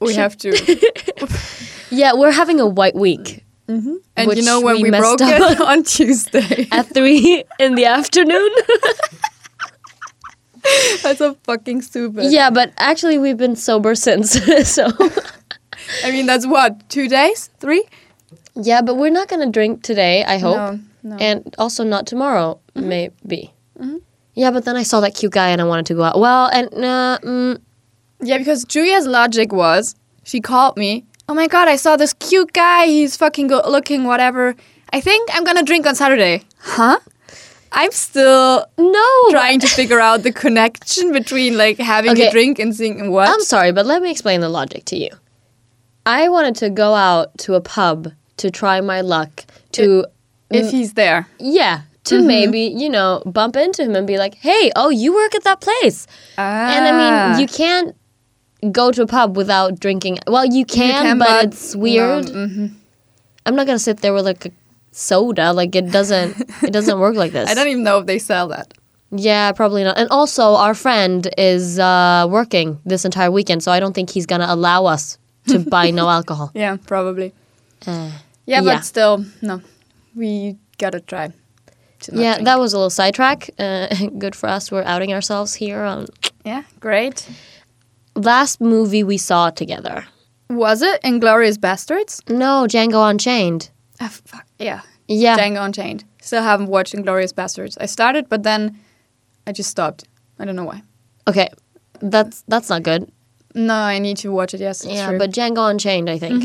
[0.00, 0.50] we have to.
[1.90, 3.96] yeah, we're having a white week mm-hmm.
[4.16, 6.68] and you know when we we, broke up it on Tuesday.
[6.72, 8.50] at three in the afternoon.
[11.02, 12.30] That's so fucking stupid.
[12.30, 14.32] yeah, but actually we've been sober since.
[14.68, 14.90] so
[16.04, 17.84] I mean, that's what two days, three?
[18.54, 20.24] Yeah, but we're not gonna drink today.
[20.24, 21.16] I hope, No, no.
[21.16, 22.58] and also not tomorrow.
[22.74, 23.52] Maybe.
[24.34, 26.18] Yeah, but then I saw that cute guy and I wanted to go out.
[26.18, 27.60] Well, and uh, mm,
[28.22, 31.04] Yeah, because Julia's logic was she called me.
[31.28, 32.86] Oh my god, I saw this cute guy.
[32.86, 34.54] He's fucking good looking, whatever.
[34.92, 36.44] I think I'm gonna drink on Saturday.
[36.58, 36.98] Huh?
[37.72, 39.30] I'm still no.
[39.30, 42.28] trying to figure out the connection between like having Okay.
[42.28, 43.28] a drink and seeing what.
[43.28, 45.10] I'm sorry, but let me explain the logic to you.
[46.06, 50.06] I wanted to go out to a pub to try my luck to
[50.50, 51.26] if he's there.
[51.38, 52.26] yeah to Mm-hmm.
[52.26, 55.60] maybe you know bump into him and be like, hey, oh, you work at that
[55.60, 56.98] place, and I Ah.
[57.00, 57.94] mean you can't
[58.72, 60.18] go to a pub without drinking.
[60.26, 62.26] Well, you can, can, but, but it's weird.
[62.26, 62.74] No, mhm.
[63.46, 64.50] I'm not gonna sit there with like a
[64.90, 65.52] soda.
[65.52, 66.40] Like it doesn't.
[66.62, 67.48] it doesn't work like this.
[67.48, 68.74] I don't even know if they sell that.
[69.14, 69.98] Yeah, probably not.
[69.98, 74.26] And also, our friend is uh, working this entire weekend, so I don't think he's
[74.26, 75.18] gonna allow us
[75.48, 76.50] to buy no alcohol.
[76.54, 77.32] Yeah, probably.
[77.86, 78.10] Uh,
[78.46, 78.74] Yeah, Yeah.
[78.76, 79.60] but still, no.
[80.14, 81.28] We gotta try.
[82.00, 82.46] to yeah, drink.
[82.46, 83.50] that was a little sidetrack.
[83.58, 83.86] Uh,
[84.18, 84.70] good for us.
[84.72, 85.82] We're outing ourselves here.
[85.84, 86.06] On
[86.44, 87.28] Yeah, great.
[88.16, 90.04] last movie we saw together.
[90.50, 92.20] Was it Inglourious Basterds?
[92.28, 93.70] No, Django Unchained.
[94.00, 94.44] Ah, fuck.
[94.58, 96.04] Yeah, Yeah, Django Unchained.
[96.20, 97.76] Still haven't watched Inglourious Basterds.
[97.80, 98.78] I started, but then
[99.46, 100.04] I just stopped.
[100.38, 100.82] I don't know why.
[101.28, 101.48] okay,
[102.00, 103.10] that's that's not good.
[103.54, 104.60] No, I need to watch it.
[104.60, 105.18] Yes, yeah, true.
[105.18, 106.44] but Django Unchained, I think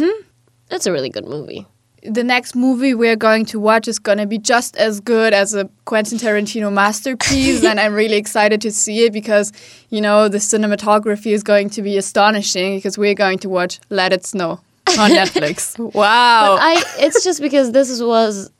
[0.71, 1.65] it's a really good movie.
[2.03, 5.53] the next movie we're going to watch is going to be just as good as
[5.53, 9.51] a Quentin Tarantino masterpiece, and I'm really excited to see it because
[9.89, 14.13] you know the cinematography is going to be astonishing because we're going to watch Let
[14.13, 14.60] It Snow
[14.99, 15.77] on Netflix.
[15.93, 16.58] wow!
[16.60, 18.51] I it's just because this was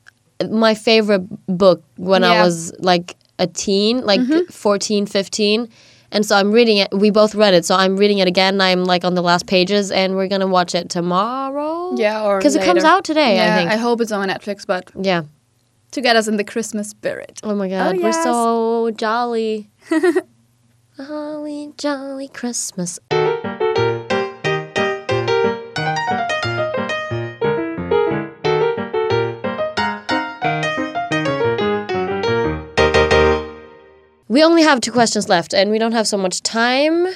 [0.50, 4.50] my favorite book when I was like a teen, like mm-hmm.
[4.50, 5.68] 14, 15.
[6.10, 6.88] And so I'm reading it.
[6.92, 8.60] We both read it, so I'm reading it again.
[8.60, 11.94] I'm like on the last pages, and we're gonna watch it tomorrow.
[11.96, 13.36] yeah, or because it comes out today.
[13.36, 13.70] Yeah, I think.
[13.70, 15.24] I hope it's on Netflix, but yeah.
[15.92, 17.40] to get us in the Christmas spirit.
[17.42, 19.70] Oh my god, oh, we're so jolly.
[20.98, 22.98] Holly jolly Christmas.
[34.38, 37.08] We only have two questions left, and we don't have so much time.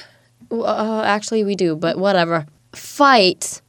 [0.51, 2.45] Uh, actually, we do, but whatever.
[2.75, 3.61] Fight.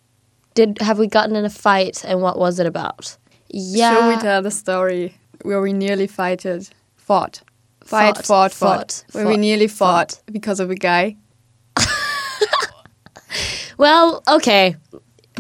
[0.54, 3.16] Did have we gotten in a fight, and what was it about?
[3.48, 3.94] Yeah.
[3.94, 7.42] Should we tell the story where we nearly fighted, fought,
[7.84, 11.16] fight, Fought, fought, fought, fought, where we fought, nearly fought, because of a guy?
[13.78, 14.74] Well, okay.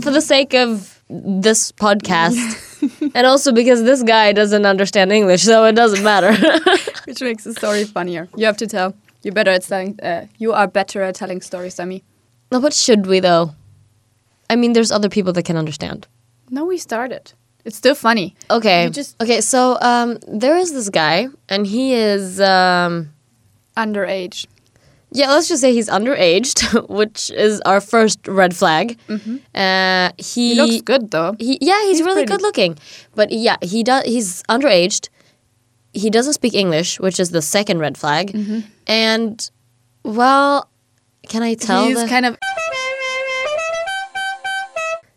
[0.02, 2.38] For the sake of this podcast,
[3.14, 6.32] and also because this guy doesn't understand English, so it doesn't matter.
[7.06, 8.28] Which makes the story funnier.
[8.36, 8.94] You have to tell.
[9.22, 9.98] You're better at telling.
[10.00, 12.02] Uh, you are better at telling stories than me.
[12.52, 13.54] no, but should we though?
[14.50, 16.06] I mean, there's other people that can understand.
[16.50, 17.32] No, we started.
[17.64, 18.34] It's still funny.
[18.50, 18.84] Okay.
[18.84, 19.40] You just- okay.
[19.40, 23.10] So um, there is this guy, and he is um,
[23.76, 24.46] Underage.
[25.10, 25.30] yeah.
[25.30, 28.98] Let's just say he's underaged, which is our first red flag.
[29.08, 29.18] Uh, he,
[29.54, 30.10] Mm-hmm.
[30.18, 31.34] He looks good though.
[31.38, 32.32] He yeah, he's, He's really pretty.
[32.32, 32.78] good looking.
[33.14, 34.04] But yeah, he does.
[34.04, 35.08] He's underaged.
[35.94, 38.32] He doesn't speak English, which is the second red flag.
[38.32, 38.60] Mm-hmm.
[38.86, 39.50] And
[40.02, 40.68] well,
[41.28, 41.86] can I tell?
[41.86, 42.36] He's the- kind of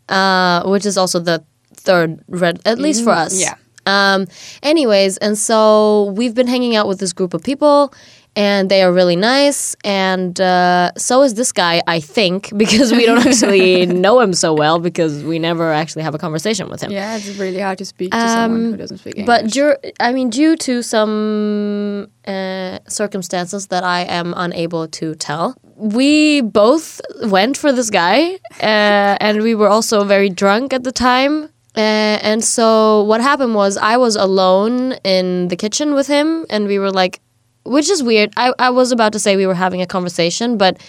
[0.08, 3.38] uh, which is also the third red, at least for us.
[3.40, 3.54] yeah.
[3.86, 4.26] Um.
[4.62, 7.92] Anyways, and so we've been hanging out with this group of people.
[8.38, 13.04] And they are really nice, and uh, so is this guy, I think, because we
[13.04, 16.92] don't actually know him so well because we never actually have a conversation with him.
[16.92, 17.16] yeah.
[17.16, 19.26] It's really hard to speak to someone who doesn't speak English.
[19.26, 25.56] But dur- I mean, due to some uh, circumstances that I am unable to tell,
[25.74, 30.92] we both went for this guy, uh, and we were also very drunk at the
[30.92, 31.34] time.
[31.76, 36.68] Uh, and so what happened was I was alone in the kitchen with him, and
[36.68, 37.20] we were like,
[37.64, 38.32] which is weird.
[38.36, 40.80] I, I was about to say we were having a conversation, but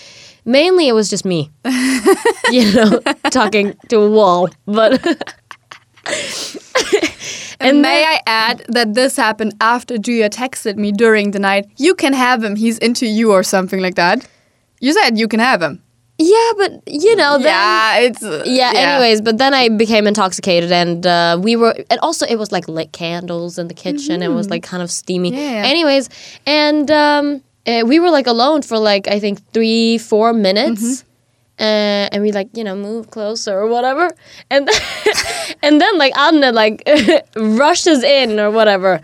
[0.45, 1.51] mainly it was just me,
[2.51, 2.99] you know,
[3.32, 4.49] talking to a wall.
[4.65, 5.01] But
[7.60, 11.69] And may I add that this happened after Julia texted me during the night.
[11.75, 12.55] You can have him.
[12.55, 14.25] He's into you or something like that.
[14.79, 15.84] You said you can have him.
[16.21, 20.69] Yeah, but you know, then, yeah, it's uh, yeah, Anyways, but then I became intoxicated,
[20.69, 24.21] and uh, we were, and also it was like lit candles in the kitchen.
[24.21, 25.32] It was like kind of steamy.
[25.32, 25.63] Yeah.
[25.65, 26.10] Anyways,
[26.45, 31.05] and um, uh, we were like alone for like I think three, four minutes.
[31.58, 34.10] Uh, and we like you know move closer or whatever,
[34.49, 34.69] and
[35.62, 36.84] and then like Anne like
[37.36, 39.01] rushes in or whatever,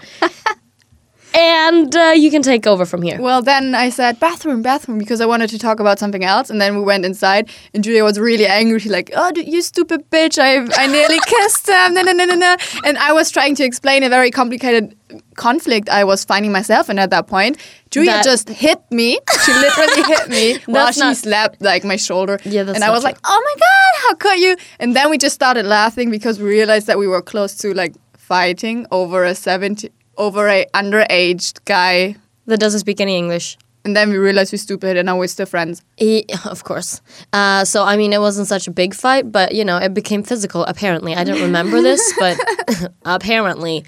[1.35, 3.21] and uh, you can take over from here.
[3.21, 6.49] Well, then I said bathroom, bathroom, because I wanted to talk about something else.
[6.49, 8.79] And then we went inside, and Julia was really angry.
[8.79, 10.39] She's like, "Oh, you stupid bitch!
[10.39, 12.55] I I nearly kissed him." No, no, no, no, no.
[12.85, 14.95] And I was trying to explain a very complicated
[15.35, 17.57] conflict I was finding myself in at that point.
[17.91, 19.19] Julia That- just hit me.
[19.45, 22.39] She literally hit me while she slapped like my shoulder.
[22.45, 23.09] Yeah, that's and I was true.
[23.09, 26.47] like, "Oh my god, how could you?" And then we just started laughing because we
[26.47, 32.15] realized that we were close to like fighting over a seventy over a underaged guy
[32.47, 33.57] That doesn't speak any English.
[33.85, 35.81] and then we realized we're stupid and now we're still friends.
[35.97, 37.01] He, of course.
[37.33, 40.23] Uh, so I mean, it wasn't such a big fight, but you know, it became
[40.23, 40.65] physical.
[40.65, 42.37] Apparently, I don't remember this, but
[43.05, 43.83] apparently,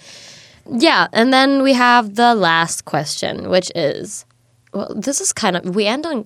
[0.72, 1.08] yeah.
[1.13, 4.26] And then we have the last question, which is,
[4.74, 6.26] well, this is kind of we end on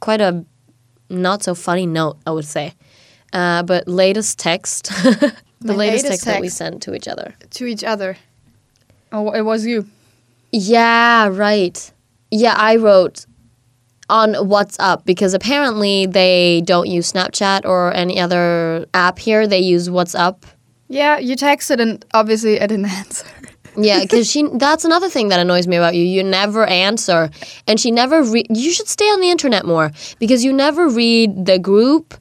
[0.00, 0.44] quite a
[1.10, 2.74] not so funny note, I would say.
[3.32, 4.84] Uh, but latest text,
[5.60, 7.34] the latest, latest text, that we sent to each other.
[7.50, 8.16] To each other.
[9.12, 9.86] Oh, it was you.
[10.52, 11.92] Yeah, right.
[12.30, 13.26] yeah, I wrote
[14.08, 19.46] on WhatsApp because apparently they don't use Snapchat or any other app here.
[19.46, 20.42] They use WhatsApp.
[20.88, 23.26] Yeah, you texted and obviously I didn't answer.
[23.76, 24.46] Yeah, because she.
[24.52, 26.04] That's another thing that annoys me about you.
[26.04, 27.30] You never answer,
[27.66, 28.22] and she never.
[28.22, 32.12] Re- you should stay on the internet more because you never read the group,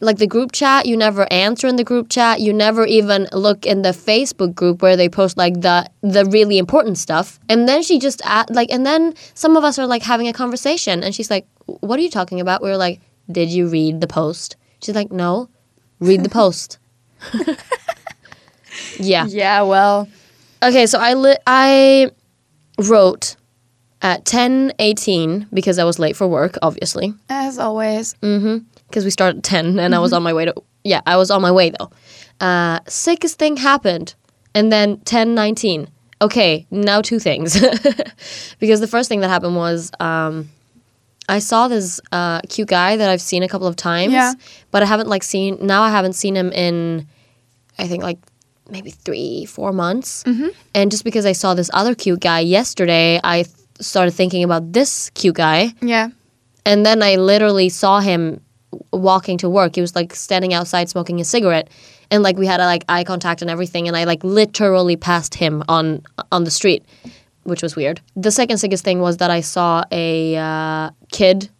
[0.00, 0.86] like the group chat.
[0.86, 2.40] You never answer in the group chat.
[2.40, 6.58] You never even look in the Facebook group where they post like the the really
[6.58, 7.38] important stuff.
[7.48, 10.32] And then she just at, like, and then some of us are like having a
[10.32, 14.00] conversation, and she's like, "What are you talking about?" We were like, "Did you read
[14.00, 15.48] the post?" She's like, "No,
[16.00, 16.78] read the post."
[18.98, 19.26] yeah.
[19.26, 20.08] Yeah, well,
[20.62, 22.10] Okay, so I li- I
[22.78, 23.36] wrote
[24.02, 27.14] at ten eighteen because I was late for work, obviously.
[27.28, 28.14] as always.
[28.22, 28.58] Mm-hmm.
[28.88, 31.30] Because we started at ten, and I was on my way to yeah, I was
[31.30, 31.90] on my way though.
[32.40, 34.14] Uh, sickest thing happened,
[34.54, 35.88] and then ten nineteen.
[36.22, 37.60] Okay, now two things,
[38.58, 40.48] because the first thing that happened was um,
[41.28, 44.32] I saw this uh, cute guy that I've seen a couple of times, Yeah.
[44.70, 45.82] but I haven't like seen now.
[45.82, 47.06] I haven't seen him in,
[47.78, 48.18] I think like
[48.70, 50.24] maybe three, four months.
[50.74, 54.72] And just because I saw this other cute guy yesterday, I th- started thinking about
[54.72, 55.74] this cute guy.
[55.82, 56.08] Yeah.
[56.64, 58.40] And then I literally saw him
[58.92, 59.74] walking to work.
[59.74, 61.68] He was like standing outside smoking a cigarette.
[62.10, 63.88] And like we had a, like eye contact and everything.
[63.88, 66.84] And I like literally passed him on on the street,
[67.44, 68.00] which was weird.
[68.14, 71.50] The second sickest thing was that I saw a uh, kid,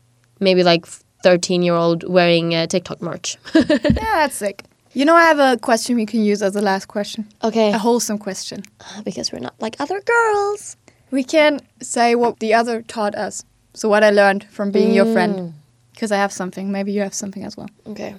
[0.40, 0.86] maybe like
[1.22, 3.36] 13 year old, wearing uh, TikTok merch.
[3.54, 4.64] Yeah, that's sick.
[4.92, 7.26] You know, I have a question we can use as the last question.
[7.42, 7.70] okay.
[7.72, 8.62] A wholesome question.
[9.04, 10.76] Because we're not like other girls.
[11.10, 13.44] We can say what the other taught us.
[13.74, 15.52] So what I learned from being your friend.
[15.96, 16.70] Because I have something.
[16.70, 17.70] Maybe you have something as well.
[17.86, 18.14] Okay.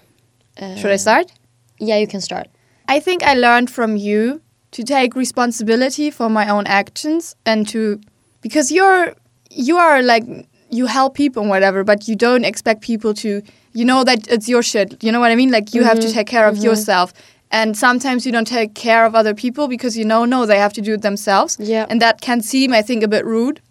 [0.60, 1.32] Uh, Should I start?
[1.80, 2.48] Yeah, you can start.
[2.88, 8.02] I think I learned from you to take responsibility for my own actions and to
[8.42, 9.14] because you're
[9.52, 10.24] you are like
[10.72, 14.50] you help people and whatever, but you don't expect people to you know that it's
[14.50, 15.04] your shit.
[15.04, 15.52] You know what I mean?
[15.52, 17.14] Like you have to take care of yourself.
[17.52, 20.74] And sometimes you don't take care of other people because you know no they have
[20.74, 21.58] to do it themselves.
[21.60, 21.86] Yeah.
[21.90, 23.62] And that can seem I think a bit rude,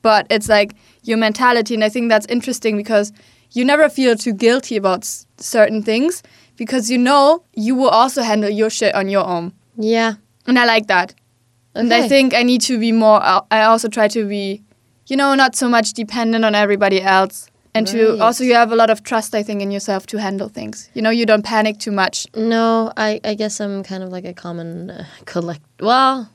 [0.00, 3.12] but it's like your mentality and I think that's interesting because
[3.52, 6.22] you never feel too guilty about s- certain things
[6.56, 9.52] because you know you will also handle your shit on your own.
[9.76, 10.14] Yeah.
[10.46, 11.14] And I like that.
[11.74, 14.62] And I think I need to be more, uh, I also try to be,
[15.06, 17.46] you know, not so much dependent on everybody else.
[17.72, 20.48] And to also, you have a lot of trust, I think, in yourself to handle
[20.48, 20.90] things.
[20.92, 22.26] You know, you don't panic too much.
[22.34, 25.62] No, I, I guess I'm kind of like a common uh, collect.
[25.78, 26.28] Well,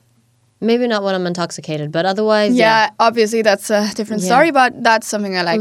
[0.62, 2.90] maybe not when I'm intoxicated, but otherwise, Yeah, yeah.
[2.98, 4.28] obviously, that's a different Yeah.
[4.28, 5.60] story, but that's something I like.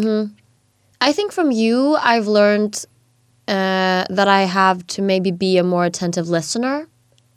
[1.06, 2.84] I think from you, I've learned
[3.48, 6.88] uh, that I have to maybe be a more attentive listener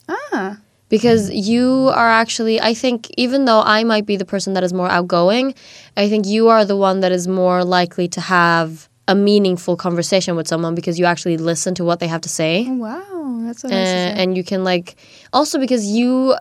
[0.09, 4.65] Ah, because you are actually, I think, even though I might be the person that
[4.65, 5.55] is more outgoing,
[5.99, 10.35] I think you are the one that is more likely to have a meaningful conversation
[10.35, 12.67] with someone because you actually listen to what they have to say.
[12.71, 14.19] wow, that's so uh, nice.
[14.19, 14.97] and you can like
[15.35, 16.35] also because you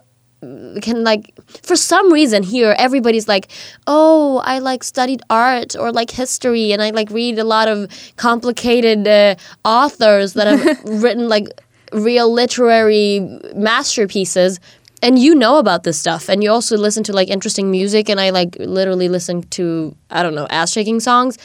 [0.82, 3.52] can like for some reason here everybody's like
[3.88, 7.89] oh i like studied art or like history and i like read a lot of
[8.17, 11.47] complicated uh, authors that have written like
[11.91, 13.19] real literary
[13.56, 14.60] masterpieces
[15.02, 18.19] and you know about this stuff and you also listen to like interesting music and
[18.19, 21.38] i like literally listen to i don't know ass shaking songs.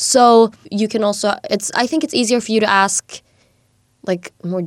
[0.00, 3.20] So you can also it's i think it's easier for you to ask
[4.06, 4.62] like more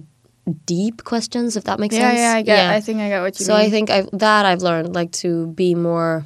[0.65, 2.69] deep questions if that makes yeah, sense yeah, I get.
[2.69, 3.61] I think I get what you so mean.
[3.61, 6.25] So I think i've that i've learned like to be more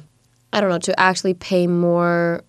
[0.52, 2.42] i don't know to actually pay more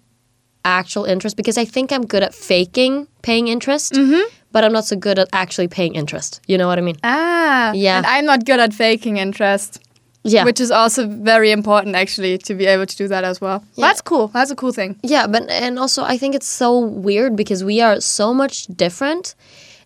[0.66, 4.22] actual interest because i think i'm good at faking paying interest Mm-hmm.
[4.52, 7.72] but i'm not so good at actually paying interest you know what i mean ah,
[7.74, 7.98] Yeah.
[7.98, 9.80] And I'm not good at faking interest.
[10.24, 13.60] yeah Which is also very important, actually, to be able to do that as well.
[13.76, 13.88] Yeah.
[13.88, 14.28] That's cool.
[14.36, 14.92] That's a cool thing.
[15.04, 19.36] Yeah, but and also I think it's so weird because we are so much different.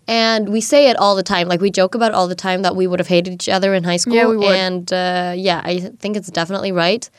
[0.08, 1.48] And we say it all the time.
[1.48, 3.84] Like we joke about all the time that we would have hated each other in
[3.84, 4.16] high school.
[4.16, 4.56] Yeah, we would.
[4.56, 7.10] And uh, yeah, I think it's definitely right.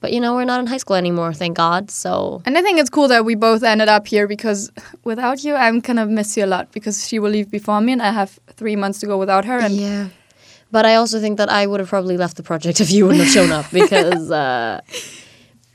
[0.00, 1.90] But you know, we're not in high school anymore, thank God.
[1.90, 4.70] So And I think it's cool that we both ended up here because
[5.04, 8.02] without you, I'm gonna miss you a lot because she will leave before me and
[8.02, 9.58] I have three months to go without her.
[9.58, 10.08] And yeah.
[10.70, 13.24] But I also think that I would have probably left the project if you wouldn't
[13.24, 14.80] have shown up because uh,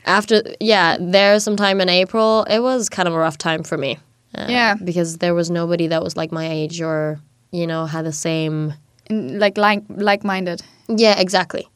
[0.06, 3.98] after yeah, there sometime in April, it was kind of a rough time for me.
[4.34, 4.74] Uh, Yeah.
[4.82, 7.20] because there was nobody that was like my age or
[7.50, 8.74] you know had the same
[9.10, 10.62] like like like minded.
[10.88, 11.68] Yeah, exactly.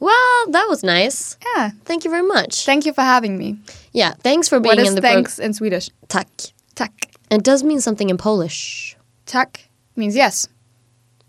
[0.00, 1.36] Well, that was nice.
[1.56, 1.70] Yeah.
[1.84, 2.64] Thank you very much.
[2.64, 3.58] Thank you for having me.
[3.92, 5.90] yeah, thanks for being What is in the thanks in Swedish?
[6.08, 6.28] Tack.
[6.74, 6.92] Tack.
[7.30, 8.96] It does mean something in Polish.
[9.26, 10.48] Tack means yes.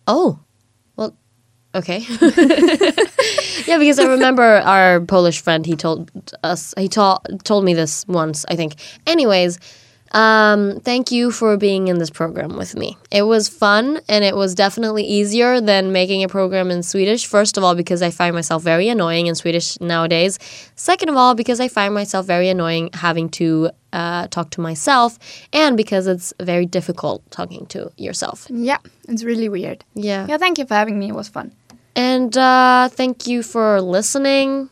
[0.07, 0.39] Oh,
[0.95, 1.13] well,
[1.75, 1.99] Okay.
[3.67, 5.65] yeah, because I remember our Polish friend.
[5.65, 6.09] He told
[6.43, 6.73] us.
[6.77, 8.45] He told told me this once.
[8.49, 8.75] I think.
[9.07, 9.59] Anyways,
[10.11, 12.97] um, thank you for being in this program with me.
[13.11, 17.25] It was fun, and it was definitely easier than making a program in Swedish.
[17.25, 20.37] First of all, because I find myself very annoying in Swedish nowadays.
[20.75, 25.17] Second of all, because I find myself very annoying having to uh, talk to myself,
[25.53, 28.47] and because it's very difficult talking to yourself.
[28.49, 29.83] Yeah, it's really weird.
[29.93, 30.27] Yeah.
[30.27, 31.09] Yeah, thank you for having me.
[31.09, 31.53] It was fun.
[31.95, 34.69] And uh, thank you for listening.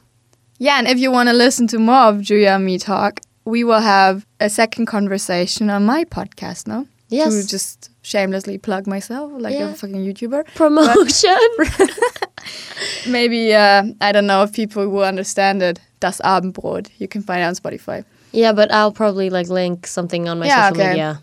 [0.57, 3.63] Yeah, and if you want to listen to more of Julia and me talk, we
[3.63, 6.85] will have a second conversation on my podcast now.
[7.09, 7.33] Yes.
[7.33, 9.69] To just shamelessly plug myself like Yeah.
[9.71, 10.41] a fucking YouTuber.
[10.55, 11.49] Promotion.
[13.07, 15.79] Maybe, uh, I don't know if people will understand it.
[15.99, 16.89] Das Abendbrot.
[16.97, 18.03] You can find it on Spotify.
[18.31, 20.89] yeah, but I'll probably like link something on my Yeah, social okay.
[20.91, 21.21] media.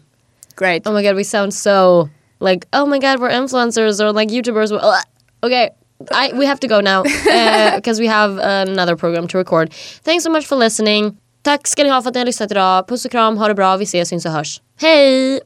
[0.56, 0.82] Great.
[0.86, 2.10] Oh my god, we sound so
[2.40, 4.76] like oh my god, we're influencers or like YouTubers.
[4.78, 5.04] Ugh.
[5.42, 5.70] Okay,
[6.12, 7.02] I we have to go now
[7.76, 9.72] because we have another program to record.
[10.04, 11.16] Thanks so much for listening.
[11.46, 12.88] Tack ska ni ha för att ni har lyssnat idag.
[12.88, 14.60] Puss och kram, ha det bra, vi ses, syns och hörs.
[14.80, 15.40] Hej!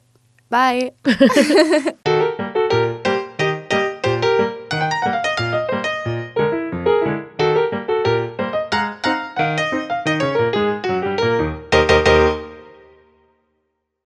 [0.51, 0.91] Bye.